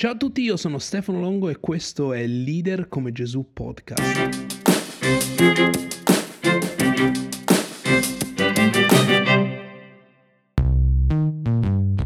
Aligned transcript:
Ciao 0.00 0.12
a 0.12 0.16
tutti, 0.16 0.40
io 0.40 0.56
sono 0.56 0.78
Stefano 0.78 1.20
Longo 1.20 1.50
e 1.50 1.60
questo 1.60 2.14
è 2.14 2.26
Leader 2.26 2.88
come 2.88 3.12
Gesù 3.12 3.50
Podcast. 3.52 3.98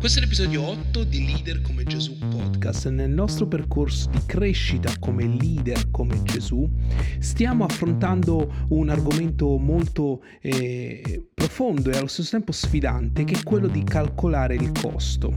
Questo 0.05 0.21
è 0.21 0.25
l'episodio 0.25 0.69
8 0.69 1.05
di 1.05 1.25
Leader 1.25 1.63
come 1.63 1.83
Gesù 1.85 2.19
Podcast. 2.19 2.91
Nel 2.91 3.09
nostro 3.09 3.47
percorso 3.47 4.11
di 4.11 4.19
crescita 4.27 4.93
come 5.01 5.25
leader 5.27 5.91
come 5.91 6.23
Gesù 6.25 6.69
stiamo 7.21 7.65
affrontando 7.65 8.67
un 8.69 8.91
argomento 8.91 9.57
molto 9.57 10.23
eh, 10.43 11.29
profondo 11.33 11.91
e 11.91 11.97
allo 11.97 12.07
stesso 12.07 12.33
tempo 12.33 12.53
sfidante 12.53 13.25
che 13.25 13.37
è 13.37 13.43
quello 13.43 13.67
di 13.67 13.83
calcolare 13.83 14.57
il 14.57 14.73
costo. 14.79 15.33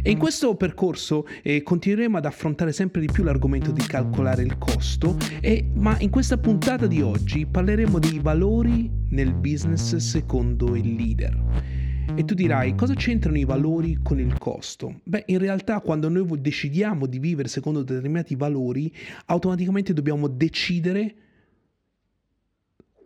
E 0.00 0.12
in 0.12 0.18
questo 0.18 0.54
percorso 0.54 1.26
eh, 1.42 1.64
continueremo 1.64 2.16
ad 2.16 2.24
affrontare 2.24 2.70
sempre 2.70 3.00
di 3.00 3.08
più 3.10 3.24
l'argomento 3.24 3.72
di 3.72 3.84
calcolare 3.84 4.44
il 4.44 4.58
costo, 4.58 5.16
e, 5.40 5.70
ma 5.74 5.98
in 5.98 6.10
questa 6.10 6.38
puntata 6.38 6.86
di 6.86 7.02
oggi 7.02 7.46
parleremo 7.46 7.98
dei 7.98 8.20
valori 8.20 8.88
nel 9.08 9.34
business 9.34 9.96
secondo 9.96 10.76
il 10.76 10.94
leader. 10.94 11.73
E 12.06 12.24
tu 12.24 12.34
dirai, 12.34 12.74
cosa 12.74 12.94
c'entrano 12.94 13.38
i 13.38 13.44
valori 13.44 13.98
con 14.02 14.20
il 14.20 14.36
costo? 14.36 15.00
Beh, 15.04 15.24
in 15.26 15.38
realtà 15.38 15.80
quando 15.80 16.08
noi 16.08 16.40
decidiamo 16.40 17.06
di 17.06 17.18
vivere 17.18 17.48
secondo 17.48 17.82
determinati 17.82 18.36
valori, 18.36 18.92
automaticamente 19.26 19.92
dobbiamo 19.92 20.28
decidere 20.28 21.14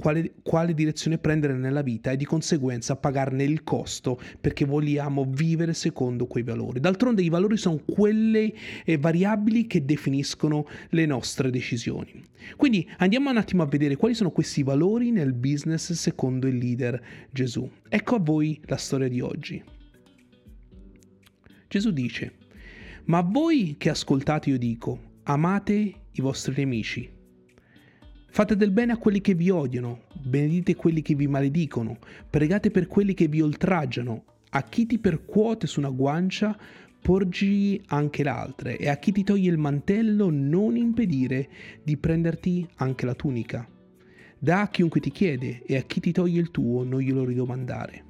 quale, 0.01 0.35
quale, 0.45 0.75
direzione 0.75 1.19
prendere 1.19 1.55
nella 1.55 1.83
vita 1.83 2.13
e 2.13 2.17
di 2.17 2.25
conseguenza 2.25 2.95
pagarne 2.95 3.43
il 3.43 3.65
costo 3.65 4.21
perché 4.41 4.65
vogliamo 4.65 5.27
vivere 5.29 5.75
secondo 5.75 6.27
quei 6.27 6.45
valori. 6.45 6.79
D'altronde 6.79 7.21
i 7.21 7.29
valori 7.29 7.57
sono 7.57 7.81
quelle 7.85 8.53
eh, 8.85 8.97
variabili 8.97 9.67
che 9.67 9.85
definiscono 9.85 10.69
le 10.91 11.05
nostre 11.05 11.51
decisioni. 11.51 12.23
Quindi 12.57 12.89
andiamo 12.99 13.29
un 13.31 13.39
attimo 13.39 13.65
a 13.65 13.67
vedere 13.67 13.97
quali 13.97 14.15
sono 14.15 14.31
questi 14.31 14.63
valori 14.63 15.11
nel 15.11 15.33
business 15.33 15.93
secondo 15.93 16.47
il 16.47 16.59
leader 16.59 17.03
Gesù. 17.33 17.69
Ecco 17.89 18.15
a 18.15 18.21
voi 18.21 18.61
la 18.67 18.77
storia 18.77 19.09
di 19.09 19.21
oggi. 19.21 19.61
Gesù 21.67 21.91
dice, 21.91 22.35
ma 23.07 23.21
voi 23.23 23.75
che 23.77 23.91
ascoltate 23.91 24.51
io 24.51 24.59
dico, 24.59 25.17
amate 25.25 25.95
i 26.13 26.21
vostri 26.21 26.55
nemici 26.57 27.17
Fate 28.31 28.57
del 28.57 28.71
bene 28.71 28.93
a 28.93 28.99
quelli 28.99 29.21
che 29.21 29.35
vi 29.35 29.51
odiano, 29.51 30.03
benedite 30.23 30.77
quelli 30.77 31.03
che 31.03 31.15
vi 31.15 31.27
maledicono, 31.27 31.99
pregate 32.31 32.71
per 32.71 32.87
quelli 32.87 33.15
che 33.15 33.27
vi 33.27 33.41
oltraggiano, 33.41 34.25
a 34.51 34.63
chi 34.63 34.87
ti 34.87 34.99
percuote 34.99 35.67
su 35.67 35.81
una 35.81 35.91
guancia, 35.91 36.57
porgi 37.01 37.81
anche 37.87 38.23
l'altra, 38.23 38.71
e 38.71 38.89
a 38.89 38.97
chi 38.97 39.13
ti 39.13 39.25
toglie 39.25 39.51
il 39.51 39.59
mantello 39.59 40.31
non 40.31 40.77
impedire 40.77 41.49
di 41.83 41.97
prenderti 41.97 42.69
anche 42.77 43.07
la 43.07 43.15
tunica. 43.15 43.69
Da 44.39 44.61
a 44.61 44.69
chiunque 44.69 45.01
ti 45.01 45.11
chiede, 45.11 45.63
e 45.67 45.77
a 45.77 45.83
chi 45.83 45.99
ti 45.99 46.13
toglie 46.13 46.41
il 46.41 46.51
tuo 46.53 46.85
non 46.85 47.01
glielo 47.01 47.25
ridomandare. 47.25 48.05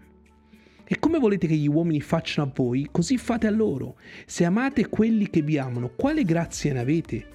E 0.85 0.99
come 0.99 1.19
volete 1.19 1.47
che 1.47 1.55
gli 1.55 1.69
uomini 1.69 2.01
facciano 2.01 2.49
a 2.49 2.53
voi, 2.55 2.89
così 2.91 3.17
fate 3.19 3.47
a 3.47 3.51
loro. 3.51 3.97
Se 4.27 4.45
amate 4.45 4.89
quelli 4.89 5.31
che 5.31 5.43
vi 5.43 5.59
amano, 5.59 5.91
quale 5.95 6.25
grazia 6.25 6.73
ne 6.73 6.81
avete? 6.81 7.27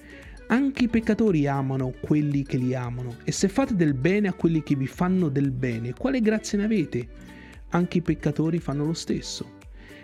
Anche 0.46 0.84
i 0.84 0.88
peccatori 0.88 1.46
amano 1.46 1.94
quelli 2.00 2.42
che 2.42 2.58
li 2.58 2.74
amano, 2.74 3.16
e 3.24 3.32
se 3.32 3.48
fate 3.48 3.74
del 3.74 3.94
bene 3.94 4.28
a 4.28 4.34
quelli 4.34 4.62
che 4.62 4.76
vi 4.76 4.86
fanno 4.86 5.28
del 5.30 5.50
bene, 5.50 5.94
quale 5.94 6.20
grazia 6.20 6.58
ne 6.58 6.64
avete? 6.64 7.08
Anche 7.70 7.98
i 7.98 8.02
peccatori 8.02 8.58
fanno 8.58 8.84
lo 8.84 8.92
stesso. 8.92 9.52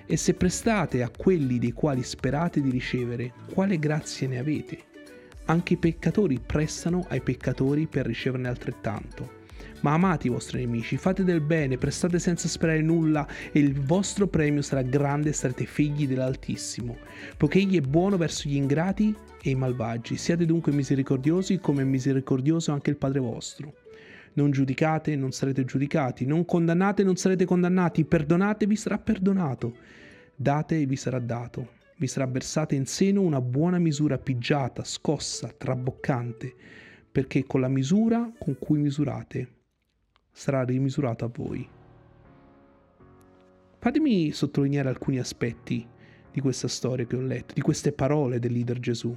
E 0.06 0.16
se 0.16 0.34
prestate 0.34 1.02
a 1.02 1.10
quelli 1.10 1.58
dei 1.58 1.72
quali 1.72 2.02
sperate 2.02 2.60
di 2.60 2.70
ricevere, 2.70 3.32
quale 3.52 3.78
grazia 3.78 4.28
ne 4.28 4.38
avete? 4.38 4.78
Anche 5.44 5.74
i 5.74 5.78
peccatori 5.78 6.40
prestano 6.44 7.04
ai 7.08 7.20
peccatori 7.20 7.86
per 7.86 8.06
riceverne 8.06 8.48
altrettanto. 8.48 9.39
Ma 9.80 9.94
amate 9.94 10.26
i 10.26 10.30
vostri 10.30 10.60
nemici, 10.60 10.96
fate 10.96 11.24
del 11.24 11.40
bene, 11.40 11.78
prestate 11.78 12.18
senza 12.18 12.48
sperare 12.48 12.82
nulla 12.82 13.26
e 13.50 13.58
il 13.58 13.78
vostro 13.80 14.26
premio 14.26 14.62
sarà 14.62 14.82
grande 14.82 15.30
e 15.30 15.32
sarete 15.32 15.64
figli 15.64 16.06
dell'Altissimo, 16.06 16.98
poiché 17.36 17.58
egli 17.58 17.78
è 17.78 17.80
buono 17.80 18.16
verso 18.16 18.48
gli 18.48 18.56
ingrati 18.56 19.14
e 19.42 19.50
i 19.50 19.54
malvagi. 19.54 20.16
Siate 20.16 20.44
dunque 20.44 20.72
misericordiosi 20.72 21.58
come 21.58 21.82
è 21.82 21.84
misericordioso 21.84 22.72
anche 22.72 22.90
il 22.90 22.96
Padre 22.96 23.20
vostro. 23.20 23.74
Non 24.32 24.50
giudicate, 24.50 25.16
non 25.16 25.32
sarete 25.32 25.64
giudicati, 25.64 26.24
non 26.24 26.44
condannate, 26.44 27.02
non 27.02 27.16
sarete 27.16 27.44
condannati, 27.44 28.04
perdonate, 28.04 28.66
vi 28.66 28.76
sarà 28.76 28.98
perdonato, 28.98 29.76
date 30.36 30.80
e 30.80 30.86
vi 30.86 30.96
sarà 30.96 31.18
dato. 31.18 31.78
Vi 31.96 32.06
sarà 32.06 32.26
versata 32.26 32.74
in 32.74 32.86
seno 32.86 33.20
una 33.20 33.42
buona 33.42 33.78
misura 33.78 34.16
pigiata, 34.16 34.84
scossa, 34.84 35.52
traboccante, 35.54 36.54
perché 37.10 37.44
con 37.44 37.60
la 37.60 37.68
misura 37.68 38.30
con 38.38 38.56
cui 38.58 38.78
misurate 38.78 39.58
sarà 40.30 40.62
rimisurato 40.62 41.24
a 41.24 41.30
voi. 41.32 41.68
Fatemi 43.78 44.30
sottolineare 44.30 44.88
alcuni 44.88 45.18
aspetti 45.18 45.86
di 46.30 46.40
questa 46.40 46.68
storia 46.68 47.06
che 47.06 47.16
ho 47.16 47.20
letto, 47.20 47.54
di 47.54 47.60
queste 47.60 47.92
parole 47.92 48.38
del 48.38 48.52
leader 48.52 48.78
Gesù. 48.78 49.16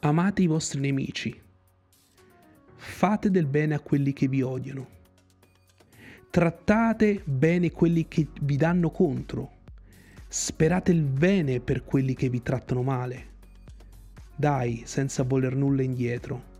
Amate 0.00 0.42
i 0.42 0.46
vostri 0.46 0.80
nemici, 0.80 1.40
fate 2.74 3.30
del 3.30 3.46
bene 3.46 3.74
a 3.74 3.80
quelli 3.80 4.12
che 4.12 4.28
vi 4.28 4.42
odiano, 4.42 4.88
trattate 6.30 7.22
bene 7.24 7.70
quelli 7.70 8.06
che 8.06 8.28
vi 8.42 8.56
danno 8.56 8.90
contro, 8.90 9.52
sperate 10.28 10.92
il 10.92 11.02
bene 11.02 11.60
per 11.60 11.84
quelli 11.84 12.14
che 12.14 12.28
vi 12.28 12.42
trattano 12.42 12.82
male, 12.82 13.26
dai 14.38 14.82
senza 14.84 15.24
voler 15.24 15.56
nulla 15.56 15.82
indietro. 15.82 16.56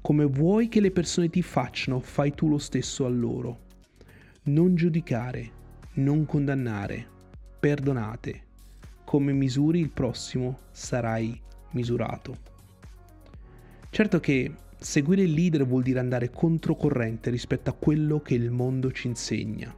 Come 0.00 0.24
vuoi 0.24 0.68
che 0.68 0.80
le 0.80 0.90
persone 0.90 1.28
ti 1.28 1.42
facciano, 1.42 2.00
fai 2.00 2.34
tu 2.34 2.48
lo 2.48 2.56
stesso 2.56 3.04
a 3.04 3.10
loro. 3.10 3.58
Non 4.44 4.74
giudicare, 4.74 5.50
non 5.94 6.24
condannare, 6.24 7.06
perdonate. 7.60 8.42
Come 9.04 9.32
misuri 9.32 9.80
il 9.80 9.90
prossimo 9.90 10.60
sarai 10.70 11.38
misurato. 11.72 12.38
Certo 13.90 14.18
che 14.18 14.50
seguire 14.78 15.22
il 15.22 15.32
leader 15.32 15.66
vuol 15.66 15.82
dire 15.82 15.98
andare 15.98 16.30
controcorrente 16.30 17.28
rispetto 17.28 17.68
a 17.68 17.74
quello 17.74 18.20
che 18.20 18.34
il 18.34 18.50
mondo 18.50 18.90
ci 18.92 19.08
insegna. 19.08 19.74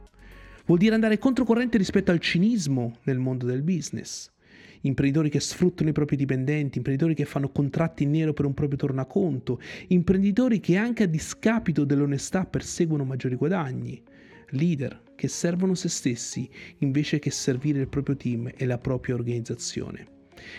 Vuol 0.65 0.79
dire 0.79 0.95
andare 0.95 1.17
controcorrente 1.17 1.77
rispetto 1.77 2.11
al 2.11 2.19
cinismo 2.19 2.99
nel 3.03 3.19
mondo 3.19 3.45
del 3.45 3.63
business. 3.63 4.31
Imprenditori 4.81 5.29
che 5.29 5.39
sfruttano 5.39 5.89
i 5.89 5.93
propri 5.93 6.15
dipendenti, 6.15 6.77
imprenditori 6.77 7.15
che 7.15 7.25
fanno 7.25 7.49
contratti 7.49 8.03
in 8.03 8.11
nero 8.11 8.33
per 8.33 8.45
un 8.45 8.53
proprio 8.53 8.77
tornaconto, 8.77 9.59
imprenditori 9.87 10.59
che 10.59 10.75
anche 10.75 11.03
a 11.03 11.07
discapito 11.07 11.83
dell'onestà 11.83 12.45
perseguono 12.45 13.03
maggiori 13.03 13.35
guadagni, 13.35 14.01
leader 14.51 15.01
che 15.15 15.27
servono 15.27 15.73
se 15.73 15.89
stessi 15.89 16.49
invece 16.77 17.19
che 17.19 17.31
servire 17.31 17.81
il 17.81 17.87
proprio 17.87 18.15
team 18.15 18.51
e 18.55 18.65
la 18.65 18.77
propria 18.77 19.15
organizzazione. 19.15 20.15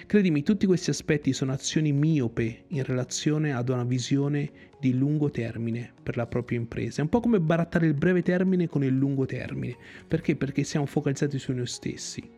Credimi, 0.07 0.43
tutti 0.43 0.67
questi 0.67 0.91
aspetti 0.91 1.33
sono 1.33 1.53
azioni 1.53 1.93
miope 1.93 2.65
in 2.69 2.83
relazione 2.83 3.53
ad 3.53 3.69
una 3.69 3.85
visione 3.85 4.51
di 4.81 4.97
lungo 4.97 5.31
termine 5.31 5.93
per 6.03 6.17
la 6.17 6.27
propria 6.27 6.59
impresa. 6.59 7.01
È 7.01 7.03
un 7.05 7.09
po' 7.09 7.21
come 7.21 7.41
barattare 7.41 7.87
il 7.87 7.95
breve 7.95 8.23
termine 8.23 8.67
con 8.67 8.83
il 8.83 8.97
lungo 8.97 9.25
termine. 9.25 9.77
Perché? 10.07 10.37
Perché 10.37 10.65
siamo 10.65 10.87
focalizzati 10.87 11.39
su 11.39 11.53
noi 11.53 11.67
stessi. 11.67 12.38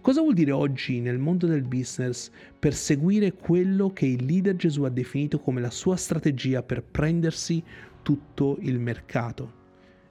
Cosa 0.00 0.22
vuol 0.22 0.32
dire 0.32 0.50
oggi 0.50 0.98
nel 1.00 1.18
mondo 1.18 1.46
del 1.46 1.62
business 1.62 2.30
perseguire 2.58 3.34
quello 3.34 3.92
che 3.92 4.06
il 4.06 4.24
leader 4.24 4.56
Gesù 4.56 4.84
ha 4.84 4.88
definito 4.88 5.40
come 5.40 5.60
la 5.60 5.70
sua 5.70 5.96
strategia 5.96 6.62
per 6.62 6.82
prendersi 6.82 7.62
tutto 8.00 8.56
il 8.60 8.78
mercato? 8.78 9.58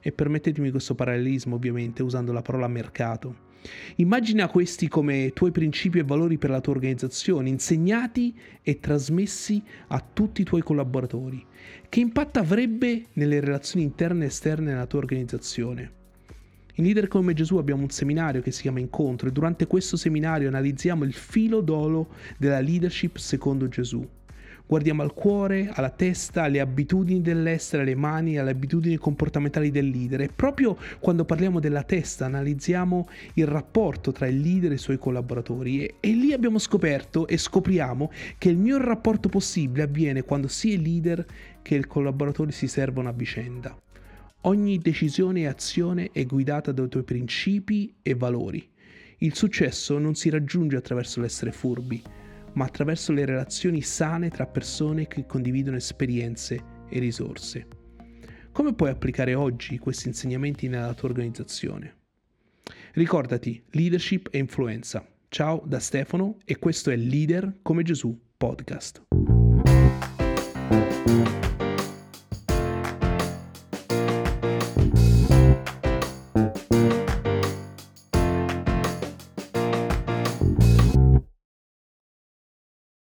E 0.00 0.12
permettetemi 0.12 0.70
questo 0.70 0.94
parallelismo 0.94 1.56
ovviamente 1.56 2.04
usando 2.04 2.30
la 2.32 2.40
parola 2.40 2.68
mercato. 2.68 3.48
Immagina 3.96 4.48
questi 4.48 4.86
come 4.86 5.32
tuoi 5.34 5.50
principi 5.50 5.98
e 5.98 6.04
valori 6.04 6.38
per 6.38 6.50
la 6.50 6.60
tua 6.60 6.74
organizzazione, 6.74 7.48
insegnati 7.48 8.38
e 8.62 8.78
trasmessi 8.78 9.60
a 9.88 10.00
tutti 10.00 10.42
i 10.42 10.44
tuoi 10.44 10.62
collaboratori. 10.62 11.44
Che 11.88 12.00
impatto 12.00 12.38
avrebbe 12.38 13.06
nelle 13.14 13.40
relazioni 13.40 13.84
interne 13.84 14.22
e 14.22 14.28
esterne 14.28 14.70
della 14.70 14.86
tua 14.86 15.00
organizzazione? 15.00 15.98
In 16.80 16.86
Leader 16.86 17.08
come 17.08 17.34
Gesù 17.34 17.58
abbiamo 17.58 17.82
un 17.82 17.90
seminario 17.90 18.40
che 18.40 18.52
si 18.52 18.62
chiama 18.62 18.80
Incontro 18.80 19.28
e 19.28 19.32
durante 19.32 19.66
questo 19.66 19.98
seminario 19.98 20.48
analizziamo 20.48 21.04
il 21.04 21.12
filo 21.12 21.60
d'olo 21.60 22.08
della 22.38 22.60
leadership 22.60 23.18
secondo 23.18 23.68
Gesù 23.68 24.02
guardiamo 24.66 25.02
al 25.02 25.12
cuore, 25.12 25.68
alla 25.74 25.90
testa, 25.90 26.44
alle 26.44 26.58
abitudini 26.58 27.20
dell'essere, 27.20 27.82
alle 27.82 27.96
mani, 27.96 28.38
alle 28.38 28.52
abitudini 28.52 28.96
comportamentali 28.96 29.70
del 29.70 29.88
leader. 29.88 30.20
E 30.20 30.30
proprio 30.34 30.76
quando 31.00 31.24
parliamo 31.24 31.58
della 31.58 31.82
testa 31.82 32.26
analizziamo 32.26 33.08
il 33.34 33.46
rapporto 33.46 34.12
tra 34.12 34.28
il 34.28 34.40
leader 34.40 34.70
e 34.70 34.74
i 34.74 34.78
suoi 34.78 34.96
collaboratori. 34.96 35.84
E, 35.84 35.94
e 35.98 36.12
lì 36.12 36.32
abbiamo 36.32 36.58
scoperto 36.58 37.26
e 37.26 37.36
scopriamo 37.36 38.12
che 38.38 38.48
il 38.48 38.56
miglior 38.56 38.82
rapporto 38.82 39.28
possibile 39.28 39.82
avviene 39.82 40.22
quando 40.22 40.46
sia 40.46 40.74
il 40.74 40.82
leader 40.82 41.26
che 41.60 41.74
il 41.74 41.88
collaboratore 41.88 42.52
si 42.52 42.68
servono 42.68 43.08
a 43.08 43.12
vicenda. 43.12 43.76
Ogni 44.44 44.78
decisione 44.78 45.40
e 45.40 45.46
azione 45.46 46.10
è 46.12 46.24
guidata 46.24 46.72
dai 46.72 46.88
tuoi 46.88 47.02
principi 47.02 47.94
e 48.00 48.14
valori. 48.14 48.66
Il 49.18 49.34
successo 49.34 49.98
non 49.98 50.14
si 50.14 50.30
raggiunge 50.30 50.76
attraverso 50.76 51.20
l'essere 51.20 51.52
furbi, 51.52 52.02
ma 52.54 52.64
attraverso 52.64 53.12
le 53.12 53.26
relazioni 53.26 53.82
sane 53.82 54.30
tra 54.30 54.46
persone 54.46 55.06
che 55.08 55.26
condividono 55.26 55.76
esperienze 55.76 56.58
e 56.88 56.98
risorse. 56.98 57.66
Come 58.50 58.72
puoi 58.72 58.88
applicare 58.88 59.34
oggi 59.34 59.78
questi 59.78 60.08
insegnamenti 60.08 60.68
nella 60.68 60.94
tua 60.94 61.10
organizzazione? 61.10 61.96
Ricordati, 62.94 63.62
leadership 63.72 64.28
e 64.30 64.38
influenza. 64.38 65.06
Ciao 65.28 65.62
da 65.66 65.78
Stefano 65.78 66.38
e 66.46 66.58
questo 66.58 66.90
è 66.90 66.96
Leader 66.96 67.58
come 67.60 67.82
Gesù 67.82 68.18
podcast. 68.38 69.02